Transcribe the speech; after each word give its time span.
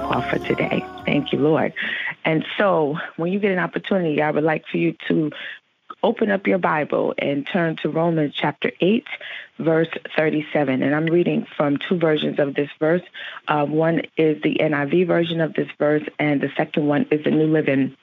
car 0.00 0.22
for 0.30 0.38
today. 0.38 0.84
Thank 1.04 1.32
you, 1.32 1.38
Lord. 1.38 1.72
And 2.24 2.44
so 2.58 2.96
when 3.16 3.32
you 3.32 3.38
get 3.38 3.52
an 3.52 3.58
opportunity, 3.58 4.20
I 4.22 4.30
would 4.30 4.44
like 4.44 4.66
for 4.66 4.76
you 4.76 4.94
to 5.08 5.30
open 6.02 6.30
up 6.30 6.46
your 6.46 6.58
Bible 6.58 7.14
and 7.18 7.46
turn 7.46 7.76
to 7.76 7.88
Romans 7.88 8.34
chapter 8.34 8.72
8, 8.80 9.04
verse 9.58 9.88
37. 10.16 10.82
And 10.82 10.94
I'm 10.94 11.06
reading 11.06 11.46
from 11.56 11.78
two 11.78 11.98
versions 11.98 12.38
of 12.38 12.54
this 12.54 12.70
verse. 12.78 13.02
Uh, 13.46 13.66
one 13.66 14.02
is 14.16 14.40
the 14.42 14.56
NIV 14.60 15.06
version 15.06 15.40
of 15.40 15.54
this 15.54 15.68
verse, 15.78 16.04
and 16.18 16.40
the 16.40 16.50
second 16.56 16.86
one 16.86 17.06
is 17.10 17.24
the 17.24 17.30
New 17.30 17.46
Living 17.46 17.96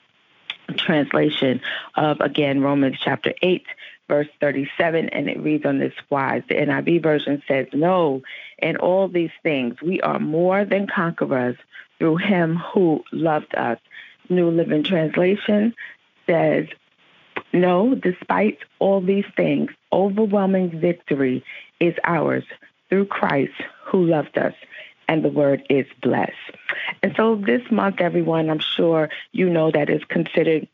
Translation 0.76 1.60
of, 1.94 2.20
again, 2.20 2.60
Romans 2.60 2.98
chapter 3.02 3.32
8, 3.42 3.64
verse 4.06 4.28
37. 4.40 5.08
And 5.08 5.28
it 5.28 5.40
reads 5.40 5.64
on 5.64 5.78
this 5.78 5.94
wise 6.10 6.42
The 6.48 6.54
NIV 6.54 7.02
version 7.02 7.42
says, 7.48 7.66
No, 7.72 8.22
in 8.58 8.76
all 8.76 9.08
these 9.08 9.30
things, 9.42 9.80
we 9.82 10.00
are 10.02 10.18
more 10.18 10.64
than 10.64 10.86
conquerors 10.86 11.56
through 11.98 12.16
him 12.16 12.56
who 12.56 13.04
loved 13.12 13.54
us. 13.54 13.78
New 14.28 14.50
Living 14.50 14.82
Translation 14.82 15.74
says, 16.26 16.66
no, 17.52 17.94
despite 17.94 18.58
all 18.78 19.00
these 19.00 19.24
things, 19.36 19.70
overwhelming 19.92 20.80
victory 20.80 21.44
is 21.80 21.94
ours 22.04 22.44
through 22.88 23.06
Christ 23.06 23.54
who 23.84 24.04
loved 24.04 24.36
us. 24.36 24.54
And 25.10 25.24
the 25.24 25.30
word 25.30 25.62
is 25.70 25.86
blessed. 26.02 26.34
And 27.02 27.14
so 27.16 27.36
this 27.36 27.62
month, 27.70 28.00
everyone, 28.00 28.50
I'm 28.50 28.58
sure 28.58 29.08
you 29.32 29.48
know 29.48 29.70
that 29.70 29.88
is 29.88 30.04
considered 30.04 30.68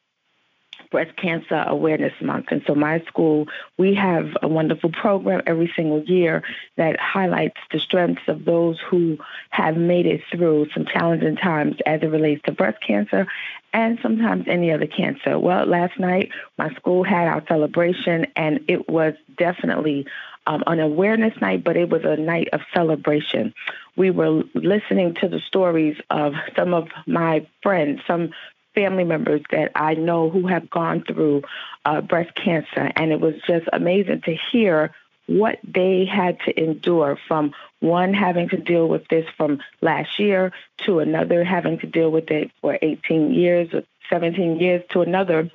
Breast 0.95 1.17
Cancer 1.17 1.65
Awareness 1.67 2.13
Month. 2.23 2.53
And 2.53 2.63
so, 2.69 2.77
my 2.77 3.01
school, 3.01 3.49
we 3.79 3.97
have 3.97 4.37
a 4.43 4.47
wonderful 4.47 4.93
program 4.93 5.43
every 5.45 5.73
single 5.75 6.01
year 6.05 6.45
that 6.77 7.01
highlights 7.01 7.59
the 7.73 7.81
strengths 7.81 8.23
of 8.29 8.45
those 8.45 8.79
who 8.79 9.19
have 9.51 9.77
made 9.77 10.07
it 10.07 10.21
through 10.31 10.69
some 10.73 10.87
challenging 10.87 11.35
times 11.35 11.79
as 11.85 12.01
it 12.03 12.07
relates 12.07 12.43
to 12.45 12.53
breast 12.53 12.79
cancer 12.81 13.27
and 13.73 13.99
sometimes 14.03 14.45
any 14.47 14.71
other 14.71 14.87
cancer. 14.87 15.37
Well, 15.37 15.67
last 15.67 15.99
night, 15.99 16.31
my 16.59 16.73
school 16.75 17.03
had 17.03 17.27
our 17.27 17.45
celebration, 17.49 18.29
and 18.37 18.61
it 18.69 18.89
was 18.89 19.15
definitely 19.37 20.07
um, 20.47 20.63
an 20.69 20.79
awareness 20.79 21.35
night, 21.41 21.65
but 21.65 21.77
it 21.77 21.91
was 21.91 22.05
a 22.05 22.17
night 22.17 22.51
of 22.53 22.61
celebration. 22.73 23.53
We 23.97 24.13
were 24.13 24.45
listening 24.55 25.15
to 25.15 25.29
the 25.29 25.41
stories 25.41 25.97
of 26.11 26.35
some 26.55 26.73
of 26.73 26.87
my 27.09 27.49
friends, 27.65 28.01
some 28.07 28.31
family 28.75 29.05
members 29.05 29.43
that 29.51 29.73
I 29.75 29.95
know 29.95 30.31
who 30.31 30.47
have 30.47 30.69
gone 30.71 31.05
through 31.05 31.43
uh, 31.85 32.01
breast 32.01 32.35
cancer, 32.35 32.91
and 32.97 33.13
it 33.13 33.21
was 33.21 33.35
just 33.47 33.67
amazing 33.73 34.23
to 34.23 34.37
hear 34.53 34.95
what 35.27 35.59
they 35.65 36.05
had 36.05 36.39
to 36.41 36.63
endure 36.63 37.19
from 37.29 37.53
one 37.81 38.13
having 38.13 38.49
to 38.51 38.57
deal 38.57 38.89
with 38.89 39.09
this 39.09 39.27
from 39.37 39.61
last 39.81 40.19
year 40.19 40.53
to 40.85 40.99
another 40.99 41.45
having 41.45 41.79
to 41.79 41.87
deal 41.87 42.11
with 42.11 42.31
it 42.31 42.51
for 42.61 42.79
18 42.81 43.33
years 43.33 43.73
or 43.73 43.83
17 44.11 44.59
years 44.61 44.83
to 44.91 45.01
another 45.01 45.51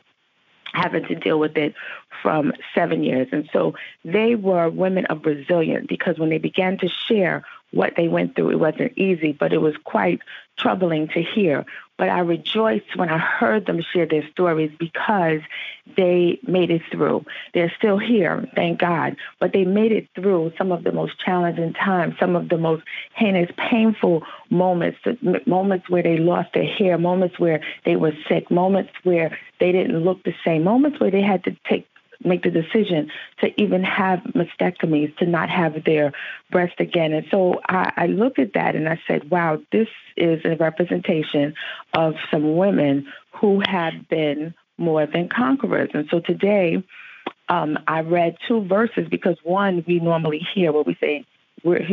having 0.74 1.06
to 1.06 1.16
deal 1.16 1.40
with 1.40 1.58
it 1.58 1.74
from 2.22 2.54
seven 2.76 3.04
years. 3.04 3.28
And 3.32 3.50
so 3.52 3.76
they 4.04 4.36
were 4.36 4.70
women 4.70 5.06
of 5.08 5.26
resilience 5.26 5.88
because 5.88 6.18
when 6.20 6.30
they 6.30 6.38
began 6.38 6.78
to 6.80 6.90
share 7.08 7.44
what 7.72 7.94
they 7.96 8.08
went 8.08 8.36
through, 8.36 8.52
it 8.52 8.60
wasn't 8.60 8.98
easy, 8.98 9.32
but 9.32 9.54
it 9.54 9.62
was 9.62 9.76
quite 9.84 10.22
troubling 10.58 11.08
to 11.10 11.22
hear. 11.22 11.66
But 11.98 12.10
I 12.10 12.20
rejoiced 12.20 12.96
when 12.96 13.10
I 13.10 13.18
heard 13.18 13.66
them 13.66 13.82
share 13.82 14.06
their 14.06 14.28
stories 14.30 14.72
because 14.80 15.42
they 15.98 16.40
made 16.48 16.72
it 16.72 16.82
through. 16.92 17.26
They're 17.54 17.74
still 17.78 17.98
here, 17.98 18.48
thank 18.56 18.80
God, 18.80 19.18
but 19.40 19.52
they 19.52 19.66
made 19.66 19.92
it 19.92 20.08
through 20.16 20.54
some 20.58 20.72
of 20.72 20.84
the 20.84 20.94
most 20.94 21.20
challenging 21.20 21.74
times, 21.74 22.16
some 22.20 22.36
of 22.36 22.50
the 22.50 22.58
most 22.58 22.84
heinous, 23.16 23.52
painful 23.58 24.24
moments, 24.50 25.00
moments 25.46 25.90
where 25.90 26.04
they 26.04 26.18
lost 26.18 26.54
their 26.54 26.66
hair, 26.66 26.98
moments 26.98 27.38
where 27.38 27.62
they 27.86 27.98
were 27.98 28.14
sick, 28.28 28.50
moments 28.50 28.92
where 29.04 29.38
they 29.60 29.72
didn't 29.72 30.04
look 30.04 30.24
the 30.24 30.36
same, 30.46 30.64
moments 30.64 31.00
where 31.00 31.12
they 31.12 31.22
had 31.22 31.44
to 31.44 31.56
take 31.68 31.86
make 32.24 32.44
the 32.44 32.52
decision 32.52 33.10
to 33.40 33.62
even 33.62 33.84
have 33.84 34.20
mastectomies, 34.36 35.16
to 35.18 35.26
not 35.26 35.50
have 35.50 35.84
their 35.86 36.12
breast 36.52 36.76
again. 36.80 37.14
And 37.14 37.26
so 37.32 37.62
I, 37.68 37.92
I 37.96 38.06
looked 38.08 38.40
at 38.40 38.54
that 38.54 38.76
and 38.76 38.90
I 38.90 39.00
said, 39.08 39.30
wow, 39.30 39.62
this 39.72 39.88
is 40.18 40.42
a 40.44 40.56
representation 40.56 41.54
of 41.94 42.16
some 42.30 42.58
women 42.58 43.08
who 43.36 43.62
have 43.66 44.10
been 44.10 44.54
more 44.78 45.06
than 45.06 45.30
conquerors. 45.30 45.92
And 45.94 46.08
so 46.10 46.20
today, 46.20 46.84
um, 47.48 47.80
I 47.88 48.02
read 48.02 48.38
two 48.48 48.66
verses 48.66 49.08
because 49.10 49.38
one, 49.44 49.84
we 49.88 50.00
normally 50.00 50.46
hear 50.54 50.72
what 50.72 50.86
we 50.86 50.96
say, 51.00 51.26
we're 51.64 51.86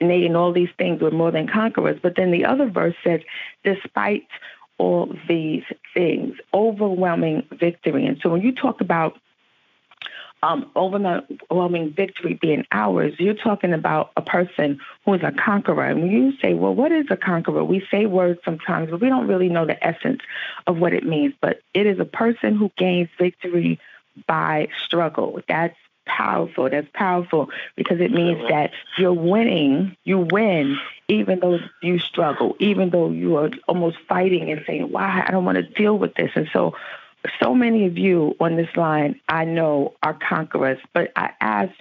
in 0.00 0.36
all 0.36 0.52
these 0.52 0.68
things, 0.76 1.00
we're 1.00 1.10
more 1.10 1.32
than 1.32 1.48
conquerors. 1.48 1.98
But 2.02 2.14
then 2.16 2.30
the 2.30 2.44
other 2.44 2.68
verse 2.68 2.94
says, 3.02 3.20
despite 3.64 4.28
all 4.76 5.12
these 5.28 5.64
things, 5.94 6.36
overwhelming 6.54 7.46
victory. 7.52 8.06
And 8.06 8.18
so 8.22 8.28
when 8.28 8.42
you 8.42 8.52
talk 8.54 8.80
about 8.80 9.18
um, 10.42 10.70
overwhelming 10.76 11.92
victory 11.92 12.34
being 12.40 12.64
ours, 12.70 13.14
you're 13.18 13.34
talking 13.34 13.72
about 13.72 14.12
a 14.16 14.22
person 14.22 14.80
who 15.04 15.14
is 15.14 15.22
a 15.22 15.32
conqueror. 15.32 15.84
And 15.84 16.02
when 16.02 16.10
you 16.10 16.32
say, 16.40 16.54
well, 16.54 16.74
what 16.74 16.92
is 16.92 17.06
a 17.10 17.16
conqueror? 17.16 17.64
We 17.64 17.86
say 17.90 18.06
words 18.06 18.40
sometimes, 18.44 18.90
but 18.90 19.00
we 19.00 19.08
don't 19.08 19.26
really 19.26 19.48
know 19.48 19.66
the 19.66 19.84
essence 19.84 20.20
of 20.66 20.78
what 20.78 20.92
it 20.92 21.04
means. 21.04 21.34
But 21.40 21.60
it 21.74 21.86
is 21.86 21.98
a 21.98 22.04
person 22.04 22.54
who 22.54 22.70
gains 22.76 23.08
victory 23.18 23.80
by 24.26 24.68
struggle. 24.84 25.40
That's 25.48 25.76
powerful. 26.06 26.70
That's 26.70 26.88
powerful 26.94 27.50
because 27.76 28.00
it 28.00 28.10
means 28.10 28.48
that 28.48 28.72
you're 28.96 29.12
winning, 29.12 29.96
you 30.04 30.18
win, 30.30 30.78
even 31.08 31.40
though 31.40 31.58
you 31.82 31.98
struggle, 31.98 32.56
even 32.58 32.90
though 32.90 33.10
you 33.10 33.36
are 33.36 33.50
almost 33.66 33.98
fighting 34.08 34.50
and 34.50 34.62
saying, 34.66 34.90
why? 34.90 35.24
I 35.26 35.30
don't 35.30 35.44
want 35.44 35.56
to 35.56 35.62
deal 35.62 35.98
with 35.98 36.14
this. 36.14 36.30
And 36.34 36.48
so 36.52 36.74
so 37.42 37.54
many 37.54 37.86
of 37.86 37.98
you 37.98 38.34
on 38.40 38.56
this 38.56 38.68
line 38.76 39.20
I 39.28 39.44
know 39.44 39.94
are 40.02 40.18
conquerors, 40.28 40.78
but 40.94 41.12
I 41.16 41.30
ask, 41.40 41.72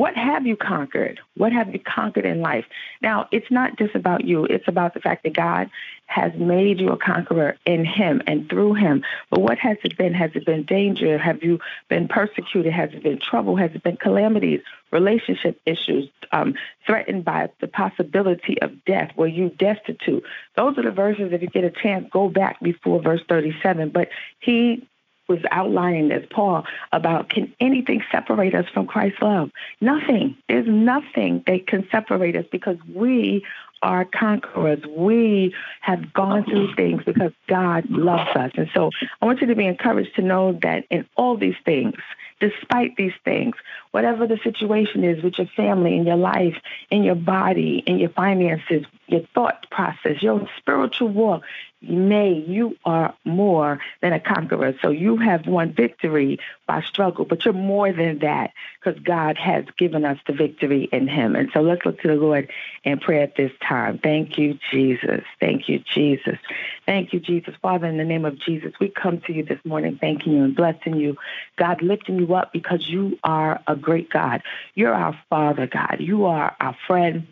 what 0.00 0.16
have 0.16 0.46
you 0.46 0.56
conquered? 0.56 1.20
What 1.36 1.52
have 1.52 1.74
you 1.74 1.78
conquered 1.78 2.24
in 2.24 2.40
life? 2.40 2.64
Now, 3.02 3.28
it's 3.30 3.50
not 3.50 3.76
just 3.76 3.94
about 3.94 4.24
you, 4.24 4.46
it's 4.46 4.66
about 4.66 4.94
the 4.94 5.00
fact 5.00 5.24
that 5.24 5.34
God 5.34 5.68
has 6.06 6.32
made 6.36 6.80
you 6.80 6.88
a 6.88 6.96
conqueror 6.96 7.58
in 7.66 7.84
Him 7.84 8.22
and 8.26 8.48
through 8.48 8.72
Him. 8.76 9.04
But 9.28 9.42
what 9.42 9.58
has 9.58 9.76
it 9.84 9.98
been? 9.98 10.14
Has 10.14 10.30
it 10.34 10.46
been 10.46 10.62
danger? 10.62 11.18
Have 11.18 11.42
you 11.42 11.60
been 11.90 12.08
persecuted? 12.08 12.72
Has 12.72 12.94
it 12.94 13.02
been 13.02 13.18
trouble? 13.18 13.56
Has 13.56 13.72
it 13.74 13.82
been 13.82 13.98
calamities, 13.98 14.62
relationship 14.90 15.60
issues, 15.66 16.08
um, 16.32 16.54
threatened 16.86 17.26
by 17.26 17.50
the 17.60 17.68
possibility 17.68 18.58
of 18.62 18.82
death? 18.86 19.10
Were 19.16 19.26
you 19.26 19.50
destitute? 19.50 20.24
Those 20.56 20.78
are 20.78 20.82
the 20.82 20.92
verses, 20.92 21.30
if 21.34 21.42
you 21.42 21.48
get 21.48 21.64
a 21.64 21.70
chance, 21.70 22.08
go 22.10 22.30
back 22.30 22.58
before 22.60 23.02
verse 23.02 23.20
37. 23.28 23.90
But 23.90 24.08
He 24.38 24.88
was 25.30 25.38
outlining 25.52 26.08
this, 26.08 26.26
Paul, 26.28 26.66
about 26.92 27.30
can 27.30 27.54
anything 27.60 28.02
separate 28.10 28.54
us 28.54 28.66
from 28.74 28.86
Christ's 28.86 29.22
love? 29.22 29.50
Nothing. 29.80 30.36
There's 30.48 30.66
nothing 30.66 31.42
that 31.46 31.66
can 31.66 31.88
separate 31.90 32.36
us 32.36 32.44
because 32.50 32.76
we 32.92 33.44
are 33.82 34.04
conquerors. 34.04 34.84
We 34.86 35.54
have 35.80 36.12
gone 36.12 36.44
through 36.44 36.74
things 36.74 37.02
because 37.06 37.32
God 37.46 37.88
loves 37.88 38.28
us. 38.36 38.50
And 38.56 38.68
so 38.74 38.90
I 39.22 39.24
want 39.24 39.40
you 39.40 39.46
to 39.46 39.54
be 39.54 39.66
encouraged 39.66 40.16
to 40.16 40.22
know 40.22 40.58
that 40.62 40.84
in 40.90 41.06
all 41.16 41.36
these 41.36 41.54
things, 41.64 41.94
despite 42.40 42.96
these 42.96 43.12
things, 43.24 43.54
whatever 43.90 44.26
the 44.26 44.38
situation 44.42 45.04
is 45.04 45.22
with 45.22 45.38
your 45.38 45.46
family, 45.48 45.96
in 45.96 46.06
your 46.06 46.16
life, 46.16 46.56
in 46.90 47.02
your 47.02 47.14
body, 47.14 47.82
in 47.86 47.98
your 47.98 48.10
finances, 48.10 48.84
your 49.06 49.22
thought 49.34 49.68
process, 49.70 50.22
your 50.22 50.48
spiritual 50.58 51.08
walk, 51.08 51.42
Nay, 51.82 52.44
you 52.46 52.76
are 52.84 53.14
more 53.24 53.80
than 54.02 54.12
a 54.12 54.20
conqueror. 54.20 54.74
So 54.82 54.90
you 54.90 55.16
have 55.16 55.46
won 55.46 55.72
victory 55.72 56.38
by 56.66 56.82
struggle, 56.82 57.24
but 57.24 57.44
you're 57.44 57.54
more 57.54 57.90
than 57.90 58.18
that 58.18 58.52
because 58.78 59.00
God 59.00 59.38
has 59.38 59.64
given 59.78 60.04
us 60.04 60.18
the 60.26 60.34
victory 60.34 60.90
in 60.92 61.08
Him. 61.08 61.34
And 61.34 61.50
so 61.54 61.62
let's 61.62 61.84
look 61.86 62.00
to 62.02 62.08
the 62.08 62.16
Lord 62.16 62.50
in 62.84 62.98
prayer 62.98 63.22
at 63.22 63.36
this 63.36 63.52
time. 63.66 63.96
Thank 63.96 64.36
you, 64.36 64.58
Jesus. 64.70 65.24
Thank 65.40 65.70
you, 65.70 65.82
Jesus. 65.94 66.38
Thank 66.84 67.14
you, 67.14 67.20
Jesus. 67.20 67.54
Father, 67.62 67.86
in 67.86 67.96
the 67.96 68.04
name 68.04 68.26
of 68.26 68.38
Jesus, 68.38 68.74
we 68.78 68.88
come 68.90 69.22
to 69.22 69.32
you 69.32 69.42
this 69.42 69.64
morning 69.64 69.96
thanking 69.98 70.34
you 70.34 70.44
and 70.44 70.54
blessing 70.54 70.96
you. 70.96 71.16
God, 71.56 71.80
lifting 71.80 72.18
you 72.18 72.29
up 72.34 72.52
because 72.52 72.88
you 72.88 73.18
are 73.22 73.60
a 73.66 73.76
great 73.76 74.10
God. 74.10 74.42
You're 74.74 74.94
our 74.94 75.18
Father, 75.28 75.66
God. 75.66 75.96
You 76.00 76.26
are 76.26 76.56
our 76.60 76.76
friend. 76.86 77.26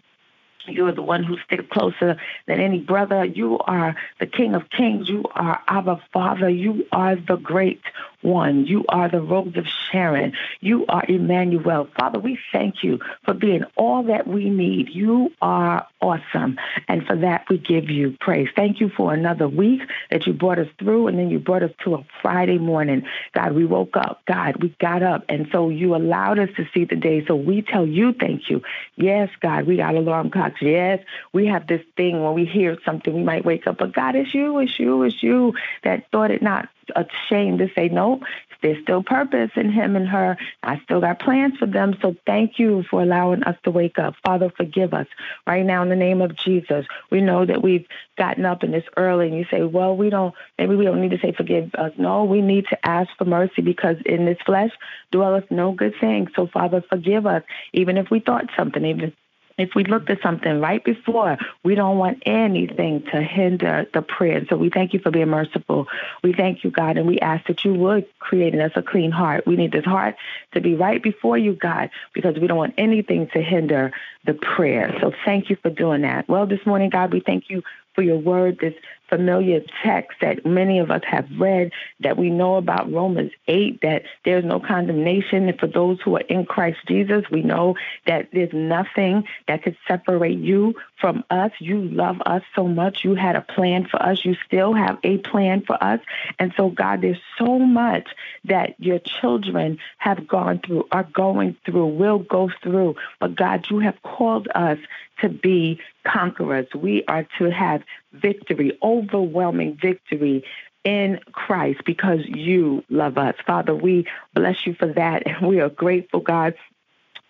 You 0.67 0.87
are 0.87 0.93
the 0.93 1.03
one 1.03 1.25
who 1.25 1.39
sticks 1.47 1.65
closer 1.71 2.19
than 2.47 2.61
any 2.61 2.81
brother. 2.81 3.25
You 3.25 3.59
are 3.59 3.97
the 4.21 4.27
King 4.27 4.55
of 4.55 4.69
Kings. 4.71 5.09
You 5.09 5.25
are 5.35 5.63
our 5.67 6.01
Father. 6.13 6.49
You 6.49 6.87
are 6.93 7.17
the 7.17 7.37
great 7.37 7.81
one. 8.23 8.67
You 8.67 8.85
are 8.89 9.09
the 9.09 9.21
Rose 9.21 9.57
of 9.57 9.67
Sharon. 9.67 10.33
You 10.61 10.87
are 10.87 11.05
Emmanuel. 11.09 11.89
Father, 11.99 12.19
we 12.19 12.39
thank 12.53 12.83
you 12.83 12.99
for 13.25 13.35
being 13.35 13.65
all 13.77 14.05
that 14.05 14.27
we 14.27 14.51
need. 14.51 14.89
You 14.89 15.33
are 15.41 15.87
awesome. 16.01 16.59
And 16.89 17.07
for 17.07 17.17
that, 17.17 17.47
we 17.49 17.59
give 17.59 17.91
you 17.91 18.17
praise. 18.21 18.49
Thank 18.55 18.81
you 18.81 18.91
for 18.97 19.13
another 19.13 19.49
week 19.49 19.83
that 20.11 20.27
you 20.27 20.33
brought 20.33 20.59
us 20.59 20.69
through, 20.79 21.09
and 21.09 21.19
then 21.19 21.31
you 21.31 21.39
brought 21.39 21.63
us 21.63 21.73
to 21.85 21.95
a 21.95 22.05
Friday 22.23 22.59
morning. 22.59 23.03
God, 23.35 23.53
we 23.53 23.65
woke 23.65 23.97
up. 23.97 24.23
God, 24.27 24.63
we 24.63 24.75
got 24.81 25.03
up. 25.03 25.25
And 25.29 25.49
so 25.53 25.69
you 25.69 25.95
allowed 25.95 26.39
us 26.39 26.51
to 26.57 26.67
see 26.75 26.85
the 26.85 26.97
day. 26.97 27.25
So 27.27 27.35
we 27.37 27.63
tell 27.63 27.87
you 27.87 28.13
thank 28.13 28.51
you. 28.51 28.63
Yes, 28.97 29.31
God, 29.41 29.67
we 29.67 29.77
got 29.77 29.95
alarm 29.95 30.31
clocks. 30.31 30.61
Yes, 30.61 31.01
we 31.33 31.47
have 31.47 31.67
this 31.67 31.83
thing 31.97 32.23
when 32.23 32.35
we 32.35 32.45
hear 32.45 32.79
something, 32.85 33.15
we 33.15 33.23
might 33.23 33.45
wake 33.45 33.67
up, 33.67 33.79
but 33.79 33.93
God, 33.93 34.17
it's 34.17 34.35
you, 34.35 34.59
it's 34.59 34.79
you, 34.79 35.03
it's 35.03 35.23
you 35.23 35.55
that 35.85 36.11
thought 36.11 36.31
it 36.31 36.43
not 36.43 36.69
ashamed 36.97 37.59
to 37.59 37.69
say, 37.75 37.89
no, 37.89 38.21
there's 38.63 38.83
still 38.83 39.03
purpose 39.03 39.51
in 39.57 39.71
him 39.71 39.95
and 39.97 40.09
her. 40.09 40.37
I 40.63 40.81
still 40.81 41.01
got 41.01 41.21
plans 41.21 41.57
for 41.59 41.67
them. 41.67 41.97
So 42.03 42.17
thank 42.27 42.59
you 42.59 42.85
for 42.91 43.03
allowing 43.03 43.45
us 43.45 43.57
to 43.65 43.71
wake 43.71 43.99
up. 43.99 44.15
Father, 44.25 44.51
forgive 44.57 44.95
us 44.95 45.07
right 45.47 45.65
now 45.65 45.83
in 45.83 45.89
the 45.89 45.97
name 45.97 46.21
of 46.21 46.37
Jesus. 46.37 46.87
We 47.11 47.21
know 47.21 47.47
that 47.47 47.63
we've 47.63 47.87
gotten 48.17 48.45
up 48.45 48.63
and 48.63 48.75
it's 48.75 48.89
early 48.97 49.29
and 49.29 49.37
you 49.37 49.45
say, 49.51 49.63
well, 49.63 49.97
we 49.97 50.11
don't, 50.11 50.35
maybe 50.59 50.75
we 50.75 50.85
don't 50.85 51.01
need 51.01 51.13
to 51.13 51.19
say 51.19 51.33
forgive 51.33 51.75
us. 51.75 51.93
No, 51.99 52.25
we 52.25 52.41
need 52.41 52.67
to 52.71 52.87
ask 52.87 53.11
for 53.17 53.25
mercy 53.25 53.63
because 53.63 53.97
in 54.05 54.25
this 54.25 54.39
flesh 54.45 54.73
dwelleth 55.13 55.51
no 55.51 55.73
good 55.73 55.95
thing. 56.01 56.29
So 56.35 56.47
Father, 56.49 56.83
forgive 56.89 57.27
us 57.27 57.45
even 57.73 57.97
if 57.97 58.11
we 58.11 58.21
thought 58.21 58.51
something, 58.57 58.85
even 58.85 59.13
if 59.59 59.75
we 59.75 59.85
looked 59.85 60.09
at 60.09 60.23
something 60.23 60.61
right 60.61 60.83
before, 60.83 61.37
we 61.65 61.75
don't 61.75 61.99
want 61.99 62.23
anything 62.25 63.03
to 63.13 63.21
hinder 63.21 63.87
the 63.93 64.03
prayer. 64.03 64.47
So 64.49 64.57
we 64.57 64.71
thank 64.71 64.95
you 64.95 65.01
for 65.01 65.11
being 65.11 65.29
merciful. 65.29 65.89
We 66.23 66.33
thank 66.33 66.65
you, 66.65 66.71
God, 66.71 66.97
and 66.97 67.07
we 67.07 67.19
ask 67.19 67.47
that 67.49 67.65
you 67.65 67.75
would 67.75 68.07
create 68.21 68.55
in 68.55 68.61
us 68.61 68.73
a 68.77 68.83
clean 68.83 69.11
heart. 69.11 69.47
We 69.47 69.57
need 69.57 69.73
this 69.73 69.85
heart 69.85 70.17
to 70.53 70.61
be 70.61 70.75
right 70.75 71.03
before 71.03 71.37
you, 71.37 71.55
God, 71.55 71.91
because 72.15 72.39
we 72.39 72.47
don't 72.47 72.57
want 72.57 72.75
anything 72.79 73.29
to 73.35 73.43
hinder 73.43 73.93
the 74.25 74.35
prayer. 74.35 74.97
So 75.01 75.13
thank 75.25 75.51
you 75.51 75.57
for 75.57 75.71
doing 75.71 76.03
that. 76.03 76.29
Well, 76.29 76.47
this 76.47 76.65
morning, 76.65 76.91
God, 76.91 77.13
we 77.13 77.21
thank 77.21 77.51
you 77.51 77.63
for 77.99 78.03
your 78.03 78.17
word, 78.17 78.59
this 78.61 78.75
familiar 79.09 79.61
text 79.83 80.19
that 80.21 80.47
many 80.47 80.79
of 80.79 80.89
us 80.89 81.01
have 81.05 81.27
read, 81.37 81.73
that 81.99 82.17
we 82.17 82.31
know 82.31 82.55
about 82.55 82.93
Romans 82.93 83.33
8, 83.49 83.81
that 83.83 84.03
there's 84.25 84.45
no 84.45 84.61
condemnation 84.61 85.53
for 85.59 85.67
those 85.67 85.99
who 86.05 86.15
are 86.15 86.25
in 86.29 86.45
Christ 86.45 86.79
Jesus. 86.87 87.25
We 87.29 87.43
know 87.43 87.75
that 88.07 88.29
there's 88.33 88.53
nothing 88.53 89.25
that 89.49 89.65
could 89.65 89.77
separate 89.89 90.39
you 90.39 90.77
from 91.01 91.25
us. 91.29 91.51
You 91.59 91.81
love 91.81 92.21
us 92.25 92.43
so 92.55 92.69
much. 92.69 93.03
You 93.03 93.17
had 93.17 93.35
a 93.35 93.41
plan 93.41 93.89
for 93.91 94.01
us. 94.01 94.25
You 94.25 94.37
still 94.47 94.75
have 94.75 94.99
a 95.03 95.19
plan 95.19 95.65
for 95.67 95.83
us. 95.83 95.99
And 96.39 96.53
so, 96.57 96.69
God, 96.69 97.01
there's 97.01 97.21
so 97.37 97.59
much 97.59 98.07
that 98.45 98.77
your 98.79 99.01
children 99.01 99.79
have 99.97 100.29
gone 100.29 100.61
through, 100.65 100.87
are 100.93 101.09
going 101.13 101.57
through, 101.65 101.87
will 101.87 102.21
go 102.21 102.49
through. 102.63 102.95
But 103.19 103.35
God, 103.35 103.67
you 103.71 103.81
have 103.81 104.01
called 104.03 104.47
us 104.55 104.79
to 105.21 105.29
be 105.29 105.81
conquerors. 106.07 106.67
We 106.75 107.05
are 107.07 107.27
to 107.39 107.51
have 107.51 107.83
victory, 108.13 108.79
overwhelming 108.83 109.79
victory 109.81 110.45
in 110.85 111.21
Christ 111.33 111.81
because 111.85 112.21
you 112.25 112.85
love 112.89 113.19
us. 113.19 113.35
Father, 113.47 113.75
we 113.75 114.07
bless 114.35 114.67
you 114.67 114.75
for 114.75 114.93
that. 114.95 115.27
And 115.27 115.49
we 115.49 115.61
are 115.61 115.69
grateful, 115.69 116.21
God, 116.21 116.55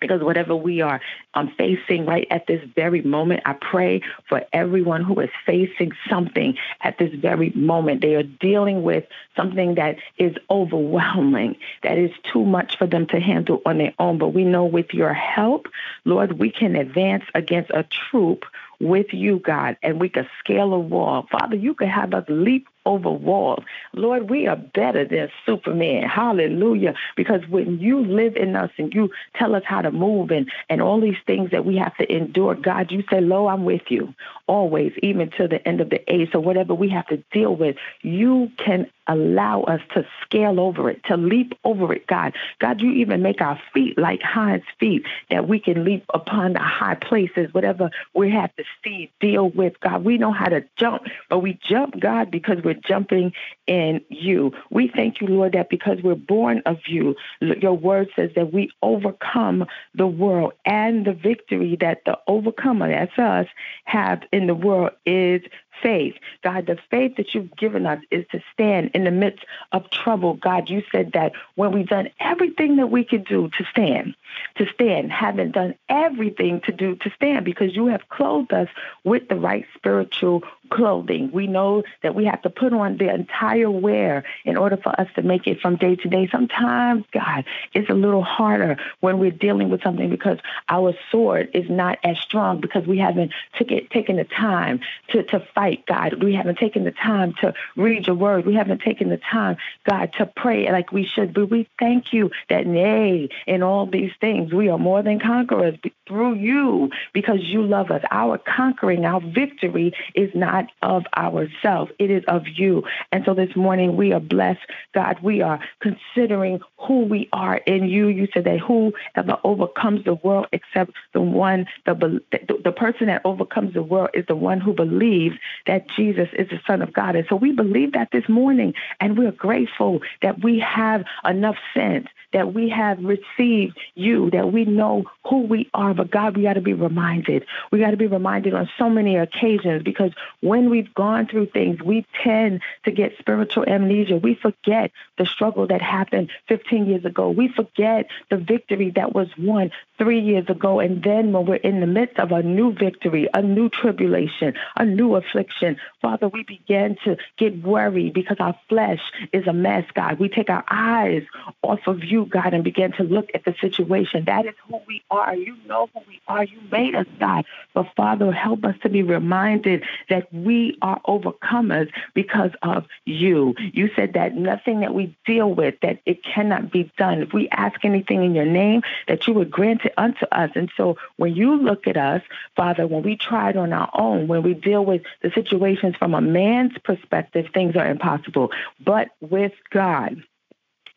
because 0.00 0.22
whatever 0.22 0.54
we 0.54 0.80
are 0.80 1.00
um, 1.34 1.52
facing 1.56 2.06
right 2.06 2.26
at 2.30 2.46
this 2.46 2.62
very 2.74 3.02
moment, 3.02 3.42
I 3.44 3.54
pray 3.54 4.02
for 4.28 4.42
everyone 4.52 5.04
who 5.04 5.20
is 5.20 5.30
facing 5.46 5.92
something 6.08 6.56
at 6.80 6.98
this 6.98 7.12
very 7.14 7.50
moment. 7.50 8.02
They 8.02 8.14
are 8.14 8.22
dealing 8.22 8.82
with 8.82 9.04
something 9.36 9.74
that 9.76 9.96
is 10.16 10.34
overwhelming, 10.50 11.56
that 11.82 11.98
is 11.98 12.10
too 12.32 12.44
much 12.44 12.78
for 12.78 12.86
them 12.86 13.06
to 13.08 13.20
handle 13.20 13.62
on 13.66 13.78
their 13.78 13.94
own. 13.98 14.18
But 14.18 14.28
we 14.28 14.44
know 14.44 14.64
with 14.64 14.92
your 14.92 15.12
help, 15.12 15.66
Lord, 16.04 16.38
we 16.38 16.50
can 16.50 16.76
advance 16.76 17.24
against 17.34 17.70
a 17.70 17.84
troop 17.84 18.44
with 18.80 19.12
you, 19.12 19.40
God, 19.40 19.76
and 19.82 20.00
we 20.00 20.08
could 20.08 20.28
scale 20.38 20.72
a 20.72 20.78
wall. 20.78 21.26
Father, 21.30 21.56
you 21.56 21.74
could 21.74 21.88
have 21.88 22.14
us 22.14 22.24
leap 22.28 22.68
over 22.88 23.10
walls. 23.10 23.62
Lord, 23.92 24.30
we 24.30 24.46
are 24.46 24.56
better 24.56 25.04
than 25.04 25.28
Superman. 25.44 26.04
Hallelujah. 26.04 26.94
Because 27.16 27.46
when 27.48 27.78
you 27.78 28.04
live 28.04 28.34
in 28.34 28.56
us 28.56 28.70
and 28.78 28.92
you 28.94 29.10
tell 29.34 29.54
us 29.54 29.62
how 29.66 29.82
to 29.82 29.90
move 29.90 30.30
and, 30.30 30.50
and 30.70 30.80
all 30.80 31.00
these 31.00 31.18
things 31.26 31.50
that 31.50 31.66
we 31.66 31.76
have 31.76 31.94
to 31.98 32.10
endure, 32.10 32.54
God, 32.54 32.90
you 32.90 33.04
say, 33.10 33.20
Lo, 33.20 33.46
I'm 33.46 33.64
with 33.64 33.82
you 33.90 34.14
always, 34.46 34.92
even 35.02 35.30
to 35.32 35.46
the 35.46 35.66
end 35.68 35.82
of 35.82 35.90
the 35.90 36.00
age. 36.12 36.30
So 36.32 36.40
whatever 36.40 36.74
we 36.74 36.88
have 36.88 37.06
to 37.08 37.18
deal 37.30 37.54
with, 37.54 37.76
you 38.00 38.50
can 38.56 38.90
allow 39.08 39.62
us 39.62 39.80
to 39.94 40.06
scale 40.22 40.60
over 40.60 40.90
it, 40.90 41.02
to 41.04 41.16
leap 41.16 41.54
over 41.64 41.92
it, 41.92 42.06
God. 42.06 42.34
God, 42.60 42.80
you 42.80 42.90
even 42.92 43.22
make 43.22 43.40
our 43.40 43.60
feet 43.72 43.98
like 43.98 44.20
hinds 44.22 44.64
feet 44.78 45.04
that 45.30 45.48
we 45.48 45.58
can 45.58 45.84
leap 45.84 46.04
upon 46.12 46.52
the 46.52 46.60
high 46.60 46.94
places, 46.94 47.52
whatever 47.52 47.90
we 48.14 48.30
have 48.30 48.54
to 48.56 48.64
see, 48.84 49.10
deal 49.20 49.50
with, 49.50 49.80
God. 49.80 50.04
We 50.04 50.18
know 50.18 50.32
how 50.32 50.48
to 50.48 50.64
jump, 50.76 51.04
but 51.28 51.40
we 51.40 51.58
jump, 51.62 51.98
God, 51.98 52.30
because 52.30 52.62
we're 52.62 52.74
jumping 52.74 53.32
in 53.66 54.02
you. 54.08 54.52
We 54.70 54.88
thank 54.88 55.20
you, 55.20 55.28
Lord, 55.28 55.52
that 55.52 55.70
because 55.70 55.98
we're 56.02 56.14
born 56.14 56.62
of 56.66 56.78
you, 56.86 57.16
your 57.40 57.74
word 57.74 58.08
says 58.14 58.30
that 58.36 58.52
we 58.52 58.70
overcome 58.82 59.66
the 59.94 60.06
world 60.06 60.52
and 60.64 61.06
the 61.06 61.12
victory 61.12 61.76
that 61.80 62.02
the 62.04 62.18
overcomer, 62.26 62.88
that's 62.88 63.18
us, 63.18 63.46
have 63.84 64.22
in 64.32 64.46
the 64.46 64.54
world 64.54 64.90
is 65.06 65.42
faith. 65.82 66.14
God, 66.42 66.66
the 66.66 66.78
faith 66.90 67.16
that 67.16 67.34
you've 67.34 67.54
given 67.56 67.86
us 67.86 68.02
is 68.10 68.24
to 68.32 68.42
stand 68.52 68.90
in 68.94 69.04
the 69.04 69.10
midst 69.10 69.44
of 69.72 69.90
trouble. 69.90 70.34
God, 70.34 70.68
you 70.70 70.82
said 70.90 71.12
that 71.12 71.32
when 71.54 71.72
we've 71.72 71.88
done 71.88 72.10
everything 72.20 72.76
that 72.76 72.88
we 72.90 73.04
could 73.04 73.24
do 73.24 73.48
to 73.56 73.64
stand, 73.70 74.14
to 74.56 74.66
stand, 74.66 75.10
haven't 75.12 75.52
done 75.52 75.74
everything 75.88 76.60
to 76.62 76.72
do 76.72 76.96
to 76.96 77.10
stand 77.10 77.44
because 77.44 77.74
you 77.74 77.86
have 77.86 78.08
clothed 78.08 78.52
us 78.52 78.68
with 79.04 79.28
the 79.28 79.36
right 79.36 79.66
spiritual 79.74 80.42
clothing. 80.70 81.30
We 81.32 81.46
know 81.46 81.82
that 82.02 82.14
we 82.14 82.26
have 82.26 82.42
to 82.42 82.50
put 82.50 82.72
on 82.72 82.98
the 82.98 83.12
entire 83.12 83.70
wear 83.70 84.24
in 84.44 84.56
order 84.56 84.76
for 84.76 84.98
us 85.00 85.08
to 85.16 85.22
make 85.22 85.46
it 85.46 85.60
from 85.60 85.76
day 85.76 85.96
to 85.96 86.08
day. 86.08 86.28
Sometimes, 86.30 87.04
God, 87.12 87.44
it's 87.74 87.90
a 87.90 87.94
little 87.94 88.22
harder 88.22 88.76
when 89.00 89.18
we're 89.18 89.30
dealing 89.30 89.70
with 89.70 89.82
something 89.82 90.10
because 90.10 90.38
our 90.68 90.94
sword 91.10 91.50
is 91.54 91.68
not 91.70 91.98
as 92.04 92.18
strong 92.18 92.60
because 92.60 92.86
we 92.86 92.98
haven't 92.98 93.32
took 93.56 93.70
it, 93.70 93.90
taken 93.90 94.16
the 94.16 94.24
time 94.24 94.80
to, 95.10 95.22
to 95.24 95.40
fight, 95.54 95.67
God. 95.76 96.22
We 96.22 96.34
haven't 96.34 96.58
taken 96.58 96.84
the 96.84 96.92
time 96.92 97.34
to 97.40 97.54
read 97.76 98.06
your 98.06 98.16
word. 98.16 98.46
We 98.46 98.54
haven't 98.54 98.82
taken 98.82 99.08
the 99.08 99.18
time, 99.18 99.56
God, 99.88 100.12
to 100.18 100.26
pray 100.26 100.70
like 100.70 100.92
we 100.92 101.04
should. 101.06 101.34
But 101.34 101.50
we 101.50 101.68
thank 101.78 102.12
you 102.12 102.30
that, 102.48 102.66
nay, 102.66 103.28
in 103.46 103.62
all 103.62 103.86
these 103.86 104.12
things, 104.20 104.52
we 104.52 104.68
are 104.68 104.78
more 104.78 105.02
than 105.02 105.20
conquerors 105.20 105.78
through 106.06 106.34
you 106.34 106.90
because 107.12 107.40
you 107.42 107.62
love 107.62 107.90
us. 107.90 108.02
Our 108.10 108.38
conquering, 108.38 109.04
our 109.04 109.20
victory 109.20 109.92
is 110.14 110.30
not 110.34 110.66
of 110.82 111.04
ourselves, 111.16 111.92
it 111.98 112.10
is 112.10 112.24
of 112.26 112.48
you. 112.48 112.84
And 113.12 113.24
so 113.24 113.34
this 113.34 113.54
morning 113.54 113.96
we 113.96 114.12
are 114.12 114.20
blessed, 114.20 114.60
God. 114.94 115.18
We 115.22 115.42
are 115.42 115.60
considering 115.80 116.60
who 116.78 117.04
we 117.04 117.28
are 117.32 117.56
in 117.56 117.88
you. 117.88 118.08
You 118.08 118.28
said 118.32 118.44
that 118.44 118.60
whoever 118.60 119.38
overcomes 119.44 120.04
the 120.04 120.14
world 120.14 120.46
except 120.52 120.92
the 121.12 121.20
one, 121.20 121.66
the, 121.86 121.94
the, 121.94 122.60
the 122.64 122.72
person 122.72 123.06
that 123.06 123.22
overcomes 123.24 123.74
the 123.74 123.82
world 123.82 124.10
is 124.14 124.24
the 124.26 124.36
one 124.36 124.60
who 124.60 124.72
believes 124.72 125.36
that 125.66 125.88
Jesus 125.90 126.28
is 126.32 126.48
the 126.48 126.60
Son 126.66 126.82
of 126.82 126.92
God. 126.92 127.16
And 127.16 127.26
so 127.28 127.36
we 127.36 127.52
believe 127.52 127.92
that 127.92 128.10
this 128.12 128.28
morning, 128.28 128.74
and 129.00 129.18
we're 129.18 129.32
grateful 129.32 130.00
that 130.22 130.42
we 130.42 130.60
have 130.60 131.04
enough 131.24 131.56
sense 131.74 132.08
that 132.32 132.52
we 132.52 132.68
have 132.68 133.02
received 133.02 133.78
you, 133.94 134.30
that 134.30 134.52
we 134.52 134.64
know 134.64 135.04
who 135.26 135.40
we 135.42 135.70
are. 135.72 135.94
But 135.94 136.10
God, 136.10 136.36
we 136.36 136.42
got 136.42 136.54
to 136.54 136.60
be 136.60 136.74
reminded. 136.74 137.46
We 137.72 137.78
got 137.78 137.92
to 137.92 137.96
be 137.96 138.06
reminded 138.06 138.54
on 138.54 138.68
so 138.78 138.90
many 138.90 139.16
occasions 139.16 139.82
because 139.82 140.12
when 140.40 140.68
we've 140.68 140.92
gone 140.94 141.26
through 141.26 141.46
things, 141.46 141.80
we 141.80 142.06
tend 142.22 142.60
to 142.84 142.90
get 142.90 143.16
spiritual 143.18 143.64
amnesia. 143.66 144.16
We 144.16 144.34
forget 144.34 144.90
the 145.16 145.26
struggle 145.26 145.66
that 145.68 145.80
happened 145.80 146.30
15 146.48 146.86
years 146.86 147.04
ago. 147.04 147.30
We 147.30 147.48
forget 147.48 148.10
the 148.30 148.36
victory 148.36 148.90
that 148.90 149.14
was 149.14 149.28
won 149.38 149.70
three 149.98 150.20
years 150.20 150.48
ago. 150.48 150.80
And 150.80 151.02
then 151.02 151.32
when 151.32 151.44
we're 151.44 151.56
in 151.56 151.80
the 151.80 151.86
midst 151.86 152.18
of 152.18 152.32
a 152.32 152.42
new 152.42 152.72
victory, 152.72 153.28
a 153.34 153.42
new 153.42 153.68
tribulation, 153.68 154.54
a 154.76 154.84
new 154.84 155.16
affliction, 155.16 155.76
Father, 156.00 156.28
we 156.28 156.44
begin 156.44 156.96
to 157.04 157.16
get 157.36 157.62
worried 157.62 158.14
because 158.14 158.36
our 158.40 158.58
flesh 158.68 159.00
is 159.32 159.46
a 159.46 159.52
mess, 159.52 159.84
God. 159.94 160.18
We 160.18 160.28
take 160.28 160.48
our 160.48 160.64
eyes 160.70 161.24
off 161.62 161.80
of 161.86 162.04
you, 162.04 162.26
God, 162.26 162.54
and 162.54 162.62
begin 162.62 162.92
to 162.92 163.02
look 163.02 163.30
at 163.34 163.44
the 163.44 163.54
situation. 163.60 164.24
That 164.24 164.46
is 164.46 164.54
who 164.68 164.80
we 164.86 165.02
are. 165.10 165.34
You 165.34 165.56
know 165.66 165.90
who 165.92 166.00
we 166.08 166.20
are. 166.28 166.44
You 166.44 166.58
made 166.70 166.94
us, 166.94 167.06
God. 167.18 167.44
But 167.74 167.86
Father, 167.96 168.30
help 168.32 168.64
us 168.64 168.76
to 168.82 168.88
be 168.88 169.02
reminded 169.02 169.84
that 170.08 170.32
we 170.32 170.78
are 170.82 171.00
overcomers 171.06 171.90
because 172.14 172.52
of 172.62 172.86
you. 173.04 173.54
You 173.72 173.90
said 173.96 174.12
that 174.14 174.36
nothing 174.36 174.80
that 174.80 174.94
we 174.94 175.16
deal 175.26 175.52
with, 175.52 175.74
that 175.82 176.00
it 176.06 176.22
cannot 176.24 176.70
be 176.70 176.90
done. 176.96 177.22
If 177.22 177.32
we 177.32 177.48
ask 177.50 177.84
anything 177.84 178.24
in 178.24 178.34
your 178.34 178.46
name, 178.46 178.82
that 179.08 179.26
you 179.26 179.34
would 179.34 179.50
grant 179.50 179.82
it 179.88 179.94
unto 179.96 180.24
us. 180.26 180.50
And 180.54 180.70
so 180.76 180.96
when 181.16 181.34
you 181.34 181.56
look 181.56 181.86
at 181.86 181.96
us, 181.96 182.22
Father, 182.56 182.86
when 182.86 183.02
we 183.02 183.16
try 183.16 183.50
it 183.50 183.56
on 183.56 183.72
our 183.72 183.90
own, 183.94 184.28
when 184.28 184.42
we 184.42 184.54
deal 184.54 184.84
with 184.84 185.02
the 185.22 185.30
situations 185.34 185.96
from 185.96 186.14
a 186.14 186.20
man's 186.20 186.76
perspective, 186.84 187.46
things 187.52 187.76
are 187.76 187.90
impossible. 187.90 188.50
But 188.84 189.08
with 189.20 189.52
God, 189.70 190.22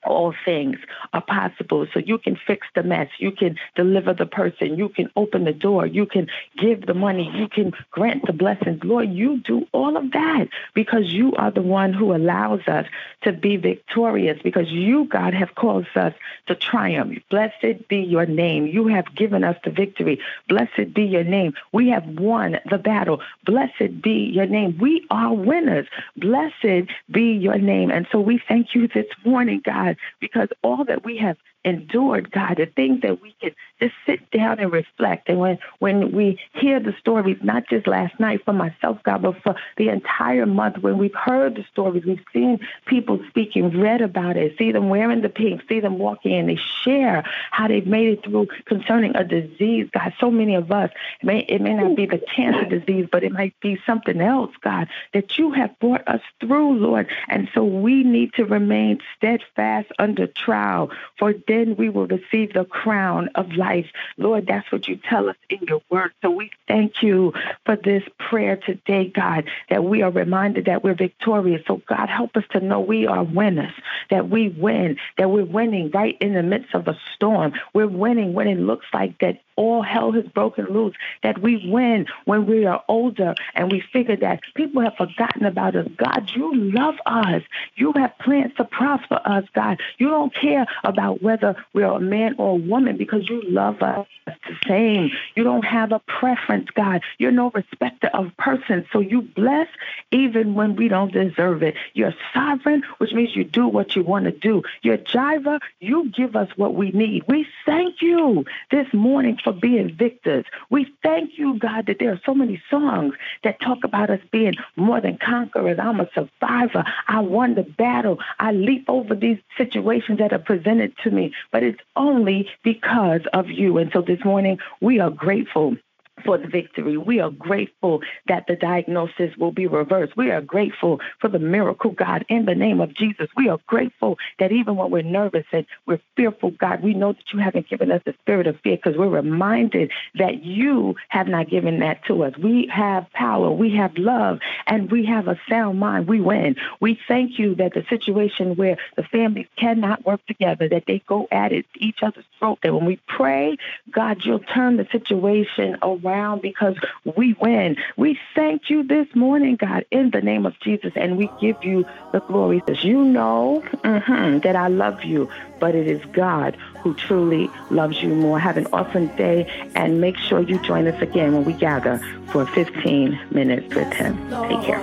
all 0.04 0.34
things 0.46 0.78
are 1.14 1.22
possible. 1.22 1.88
So 1.94 2.00
you 2.00 2.18
can 2.18 2.36
fix 2.48 2.68
the 2.76 2.84
mess. 2.84 3.10
You 3.20 3.32
can 3.32 3.58
deliver 3.76 4.14
the 4.14 4.26
person. 4.26 4.78
You 4.78 4.90
can 4.90 5.10
open 5.16 5.44
the 5.44 5.54
door. 5.54 5.86
You 5.86 6.06
can 6.06 6.28
give 6.58 6.86
the 6.86 6.94
money. 6.94 7.30
You 7.36 7.48
can 7.48 7.74
grant 7.92 8.26
the 8.26 8.34
blessings. 8.34 8.84
Lord, 8.84 9.12
you 9.12 9.40
do 9.40 9.68
all 9.72 9.98
of 9.98 10.12
that 10.12 10.48
because 10.74 11.14
you 11.14 11.34
are 11.36 11.52
the 11.52 11.62
one 11.62 11.94
who 11.94 12.16
allows 12.16 12.62
us 12.68 12.86
to 13.24 13.32
be 13.32 13.58
victorious 13.58 14.40
because 14.44 14.70
you, 14.70 15.06
God, 15.06 15.34
have 15.34 15.56
caused 15.56 15.96
us 15.96 16.14
to 16.48 16.56
triumph. 16.56 17.20
Blessed 17.30 17.88
be 17.88 17.98
your 17.98 18.26
name. 18.26 18.66
You 18.66 18.88
have 18.88 19.14
given 19.16 19.44
us 19.44 19.58
the 19.64 19.72
victory. 19.72 20.20
Blessed 20.48 20.94
be 20.94 21.04
your 21.04 21.24
name. 21.24 21.54
We 21.72 21.90
have 21.90 22.08
won 22.08 22.60
the 22.70 22.78
battle. 22.78 23.22
Blessed 23.46 24.02
be 24.02 24.32
your 24.34 24.48
name. 24.48 24.78
We 24.80 25.06
are 25.12 25.34
winners. 25.34 25.88
Blessed 26.18 26.90
be 27.10 27.34
your 27.34 27.58
name. 27.58 27.92
And 27.92 28.08
so 28.12 28.20
we 28.20 28.42
thank 28.48 28.74
you 28.74 28.88
this 28.88 29.08
morning, 29.24 29.62
God 29.64 29.91
Because 30.20 30.50
all 30.62 30.86
that 30.86 31.04
we 31.04 31.18
have 31.18 31.38
endured, 31.64 32.32
God, 32.32 32.56
the 32.58 32.66
things 32.66 33.02
that 33.02 33.22
we 33.22 33.36
can 33.42 33.52
just 33.80 33.94
sit 34.06 34.32
down 34.32 34.60
and 34.60 34.72
reflect. 34.72 35.30
And 35.30 35.40
when, 35.40 35.60
when 35.80 36.12
we 36.12 36.40
hear 36.54 36.80
the 36.80 36.94
stories, 37.00 37.38
not 37.42 37.68
just 37.70 37.88
last 37.88 38.20
night 38.20 38.44
for 38.46 38.54
myself, 38.54 39.02
God, 39.04 39.22
but 39.22 39.42
for 39.42 39.56
the 39.78 39.90
entire 39.90 40.46
month, 40.46 40.80
when 40.80 40.98
we've 40.98 41.14
heard 41.14 41.56
the 41.56 41.66
stories, 41.72 42.06
we've 42.06 42.24
seen 42.34 42.60
people 42.86 43.20
speaking, 43.30 43.80
read 43.80 44.02
about 44.02 44.38
it, 44.38 44.58
see 44.58 44.72
them 44.72 44.90
wearing 44.90 45.22
the 45.22 45.30
pink, 45.30 45.62
see 45.68 45.80
them 45.80 45.98
walking, 45.98 46.34
and 46.34 46.50
they 46.50 46.60
share 46.84 47.24
how 47.52 47.68
they've 47.68 47.88
made 47.88 48.10
it 48.10 48.24
through 48.24 48.48
concerning 48.66 49.16
a 49.16 49.24
disease, 49.24 49.90
God. 49.94 50.14
So 50.20 50.32
many 50.32 50.56
of 50.56 50.72
us, 50.72 50.92
it 51.22 51.26
may, 51.26 51.40
it 51.40 51.62
may 51.62 51.74
not 51.74 51.96
be 51.96 52.06
the 52.06 52.20
cancer 52.20 52.66
disease, 52.66 53.08
but 53.12 53.24
it 53.24 53.32
might 53.32 53.60
be 53.62 53.80
something 53.86 54.20
else, 54.20 54.52
God, 54.62 54.88
that 55.14 55.38
you 55.38 55.52
have 55.52 55.78
brought 55.80 56.08
us 56.08 56.22
through, 56.40 56.74
Lord. 56.78 57.08
And 57.28 57.50
so 57.54 57.64
we 57.64 58.04
need 58.04 58.34
to 58.34 58.46
remain 58.46 59.00
steadfast 59.16 59.92
under 60.00 60.28
trial, 60.28 60.92
for 61.18 61.34
then 61.52 61.76
we 61.76 61.90
will 61.90 62.08
receive 62.08 62.54
the 62.54 62.66
crown 62.66 63.30
of 63.36 63.52
life. 63.54 63.88
Lord, 64.18 64.48
that's 64.48 64.72
what 64.72 64.88
you 64.88 64.98
tell 64.98 65.30
us 65.30 65.36
in 65.50 65.60
your 65.68 65.82
word. 65.90 66.12
So 66.22 66.30
we 66.32 66.52
thank 66.68 67.04
you 67.04 67.34
for 67.66 67.76
this 67.76 68.04
prayer 68.18 68.56
today, 68.56 69.12
God, 69.14 69.50
that 69.70 69.84
we 69.84 70.02
are 70.02 70.12
reminded 70.12 70.66
that 70.66 70.84
we're 70.84 70.96
victorious. 70.96 71.64
So, 71.68 71.82
God, 71.88 72.10
help 72.10 72.36
us 72.38 72.46
to 72.52 72.62
know 72.62 72.80
we 72.80 73.06
are 73.06 73.24
winners, 73.24 73.74
that 74.10 74.30
we 74.30 74.50
win, 74.50 74.98
that 75.18 75.30
we're 75.30 75.46
winning 75.46 75.92
right 75.92 76.18
in 76.22 76.34
the 76.34 76.44
midst 76.44 76.74
of 76.74 76.88
a 76.88 76.98
storm. 77.16 77.54
We're 77.74 77.88
winning 77.88 78.34
when 78.34 78.48
it 78.48 78.58
looks 78.58 78.86
like 78.94 79.20
that 79.20 79.42
all 79.56 79.82
hell 79.82 80.12
has 80.12 80.26
broken 80.26 80.66
loose, 80.66 80.96
that 81.24 81.42
we 81.42 81.70
win 81.70 82.06
when 82.26 82.46
we 82.46 82.66
are 82.66 82.84
older 82.88 83.36
and 83.56 83.72
we 83.72 83.82
figure 83.94 84.16
that 84.18 84.42
people 84.56 84.82
have 84.82 84.96
forgotten 84.96 85.46
about 85.46 85.76
us. 85.76 85.88
God, 85.98 86.32
you 86.36 86.54
love 86.56 86.96
us. 87.06 87.44
You 87.76 87.94
have 87.94 88.18
plans 88.20 88.54
to 88.58 88.66
prosper 88.66 89.20
us, 89.24 89.46
God. 89.54 89.80
You 89.98 90.10
don't 90.10 90.34
care 90.34 90.66
about 90.84 91.22
whether 91.22 91.56
we're 91.74 91.86
a 91.86 92.00
man 92.00 92.36
or 92.38 92.52
a 92.52 92.56
woman 92.56 92.98
because 92.98 93.30
you 93.30 93.42
love 93.44 93.82
us 93.82 94.08
the 94.26 94.56
same. 94.68 95.12
You 95.36 95.44
don't 95.44 95.66
have 95.66 95.92
a 95.92 96.00
preference, 96.00 96.70
God. 96.72 97.02
You're 97.18 97.32
no 97.32 97.52
respecter 97.52 98.08
of 98.14 98.36
persons. 98.38 98.86
So 98.92 99.00
you 99.00 99.22
bless 99.22 99.68
even 100.12 100.54
when 100.54 100.76
we 100.76 100.88
don't 100.88 101.12
deserve 101.12 101.64
it. 101.64 101.76
You're 101.94 102.14
sovereign, 102.34 102.84
which 102.98 103.14
means 103.14 103.36
you 103.36 103.44
do 103.44 103.68
what 103.68 103.96
you 103.96 104.04
want 104.04 104.26
to 104.26 104.32
do. 104.32 104.64
You're 104.82 104.98
Jireh. 104.98 105.60
You 105.80 106.10
give 106.10 106.36
us 106.36 106.50
what 106.56 106.76
we 106.76 106.92
need. 106.92 107.24
We 107.28 107.48
thank 107.66 108.02
you 108.02 108.46
this 108.70 108.92
morning 108.94 109.38
for 109.44 109.54
being 109.54 109.96
victors. 109.96 110.46
We 110.70 110.94
thank 111.04 111.38
you, 111.38 111.58
God, 111.58 111.88
that 111.88 111.98
there 112.00 112.12
are 112.12 112.22
so 112.26 112.34
many 112.34 112.62
songs 112.70 113.16
that 113.44 113.60
talk 113.62 113.84
about 113.84 114.10
us 114.10 114.20
being 114.32 114.56
more 114.76 115.02
than 115.02 115.18
conquerors. 115.18 115.80
I'm 115.80 116.00
a 116.00 116.10
survivor. 116.14 116.84
I 117.08 117.20
won 117.20 117.56
the 117.56 117.64
battle. 117.64 118.20
I 118.40 118.52
leap 118.52 118.86
over 118.88 119.16
these 119.16 119.40
situations 119.58 120.20
that 120.20 120.34
are 120.34 120.40
presented 120.40 120.98
to 121.04 121.12
me, 121.12 121.34
but 121.52 121.64
it's 121.64 121.80
only 121.96 122.50
because 122.64 123.22
of 123.34 123.50
you. 123.50 123.78
And 123.78 123.92
so 123.92 124.02
this 124.02 124.24
morning, 124.24 124.60
we 124.80 125.00
are 125.00 125.10
grateful 125.10 125.78
for 126.24 126.38
the 126.38 126.48
victory. 126.48 126.98
We 126.98 127.20
are 127.20 127.30
grateful 127.30 128.02
that 128.28 128.48
the 128.48 128.56
diagnosis 128.56 129.36
will 129.38 129.52
be 129.52 129.68
reversed. 129.68 130.16
We 130.16 130.32
are 130.32 130.42
grateful 130.42 131.00
for 131.20 131.28
the 131.28 131.40
miracle, 131.40 131.92
God, 131.92 132.26
in 132.30 132.46
the 132.46 132.56
name 132.56 132.82
of 132.82 132.94
Jesus. 132.94 133.30
We 133.36 133.50
are 133.50 133.60
grateful 133.68 134.18
that 134.40 134.52
even 134.52 134.76
when 134.76 134.92
we're 134.92 135.02
nervous 135.02 135.46
and 135.52 135.66
we're 135.86 136.02
fearful, 136.16 136.52
God, 136.52 136.84
we 136.84 136.94
know 136.94 137.14
that 137.14 137.34
you 137.34 137.40
haven't 137.40 137.70
given 137.70 137.92
us 137.92 138.02
the 138.06 138.14
spirit 138.22 138.48
of 138.48 138.60
fear 138.62 138.78
because 138.78 138.98
we're 138.98 139.10
reminded 139.10 139.92
that 140.16 140.44
you 140.44 140.96
have 141.10 141.28
not 141.28 141.50
given 141.50 141.80
that 141.80 142.06
to 142.06 142.24
us. 142.24 142.38
We 142.38 142.68
have 142.68 143.12
power, 143.12 143.52
we 143.52 143.76
have 143.76 143.98
love, 143.98 144.40
and 144.68 144.92
we 144.92 145.06
have 145.06 145.28
a 145.28 145.40
sound 145.50 145.80
mind. 145.80 146.08
We 146.08 146.22
win. 146.22 146.56
We 146.80 147.00
thank 147.08 147.40
you 147.40 147.56
that 147.56 147.74
the 147.74 147.86
situation 147.90 148.56
where 148.56 148.78
the 148.96 149.04
families 149.04 149.48
cannot 149.58 150.06
work 150.06 150.26
together, 150.26 150.68
that 150.70 150.86
they 150.88 151.00
go 151.08 151.28
at 151.32 151.52
it, 151.52 151.66
each 151.76 152.04
other's 152.04 152.26
throat, 152.40 152.60
that 152.64 152.74
when 152.74 152.86
we 152.86 153.00
pray, 153.08 153.58
God, 153.90 154.24
you'll 154.24 154.40
turn 154.40 154.78
the 154.78 154.88
situation 154.92 155.78
around 155.82 156.11
around 156.12 156.42
because 156.42 156.76
we 157.16 157.34
win. 157.34 157.78
We 157.98 158.20
thank 158.36 158.70
you 158.70 158.84
this 158.84 159.08
morning, 159.16 159.56
God, 159.56 159.86
in 159.92 160.12
the 160.12 160.22
name 160.22 160.46
of 160.46 160.60
Jesus, 160.60 160.92
and 160.96 161.18
we 161.18 161.30
give 161.40 161.64
you 161.64 161.86
the 162.12 162.20
glory. 162.20 162.62
As 162.68 162.84
you 162.84 163.04
know 163.04 163.64
mm-hmm, 163.84 164.40
that 164.40 164.56
I 164.56 164.68
love 164.68 165.04
you, 165.04 165.30
but 165.60 165.76
it 165.76 165.88
is 165.88 166.04
God 166.12 166.58
who 166.82 166.94
truly 166.94 167.50
loves 167.70 168.02
you 168.02 168.10
more. 168.10 168.40
Have 168.40 168.58
an 168.58 168.68
awesome 168.74 169.08
day, 169.16 169.48
and 169.76 170.02
make 170.02 170.18
sure 170.18 170.42
you 170.42 170.60
join 170.60 170.88
us 170.88 171.02
again 171.02 171.34
when 171.34 171.46
we 171.46 171.54
gather 171.54 172.00
for 172.32 172.46
15 172.46 173.20
minutes 173.32 173.74
with 173.74 173.92
Him. 173.94 174.18
Take 174.48 174.62
care. 174.64 174.82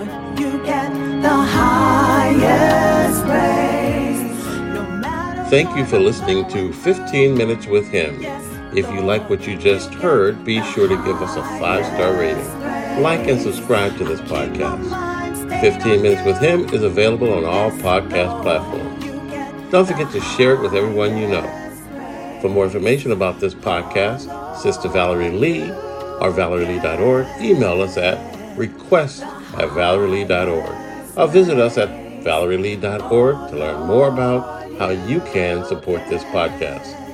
Thank 5.50 5.76
you 5.76 5.86
for 5.86 5.98
listening 5.98 6.46
to 6.50 6.72
15 6.72 7.34
Minutes 7.34 7.66
with 7.66 7.88
Him. 7.88 8.47
If 8.74 8.86
you 8.92 9.00
like 9.00 9.30
what 9.30 9.46
you 9.46 9.56
just 9.56 9.94
heard, 9.94 10.44
be 10.44 10.62
sure 10.72 10.88
to 10.88 10.96
give 10.96 11.22
us 11.22 11.36
a 11.36 11.42
five 11.58 11.86
star 11.86 12.12
rating. 12.12 13.02
Like 13.02 13.26
and 13.26 13.40
subscribe 13.40 13.96
to 13.96 14.04
this 14.04 14.20
podcast. 14.20 15.60
15 15.60 16.02
Minutes 16.02 16.24
with 16.26 16.38
Him 16.38 16.68
is 16.74 16.82
available 16.82 17.32
on 17.32 17.44
all 17.44 17.70
podcast 17.70 18.42
platforms. 18.42 19.70
Don't 19.72 19.86
forget 19.86 20.12
to 20.12 20.20
share 20.20 20.54
it 20.54 20.60
with 20.60 20.74
everyone 20.74 21.16
you 21.16 21.28
know. 21.28 22.38
For 22.42 22.48
more 22.50 22.64
information 22.64 23.12
about 23.12 23.40
this 23.40 23.54
podcast, 23.54 24.56
Sister 24.58 24.88
Valerie 24.88 25.30
Lee 25.30 25.70
or 25.70 26.30
valerielee.org, 26.30 27.26
email 27.40 27.80
us 27.80 27.96
at 27.96 28.18
request 28.56 29.22
at 29.22 29.70
valerielee.org 29.70 31.16
or 31.16 31.26
visit 31.28 31.58
us 31.58 31.78
at 31.78 31.88
valerielee.org 32.22 33.50
to 33.50 33.56
learn 33.56 33.86
more 33.86 34.08
about 34.08 34.70
how 34.78 34.90
you 34.90 35.20
can 35.20 35.64
support 35.64 36.06
this 36.08 36.22
podcast. 36.24 37.07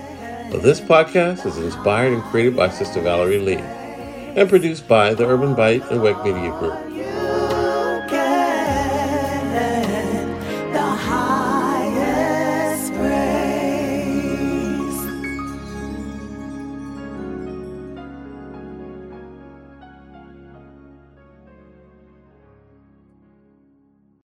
This 0.50 0.80
podcast 0.80 1.46
is 1.46 1.56
inspired 1.58 2.12
and 2.12 2.22
created 2.22 2.54
by 2.54 2.68
Sister 2.68 3.00
Valerie 3.00 3.38
Lee 3.38 3.56
and 3.56 4.48
produced 4.48 4.86
by 4.86 5.14
the 5.14 5.26
Urban 5.26 5.54
Bite 5.54 5.90
and 5.90 6.02
Web 6.02 6.22
Media 6.24 6.50
Group. 6.58 6.83